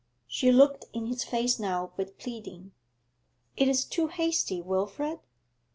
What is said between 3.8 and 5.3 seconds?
too hasty, Wilfrid.